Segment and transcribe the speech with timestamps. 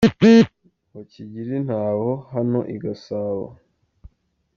[0.87, 3.45] Ngo kigire intaho hano I Gasabo.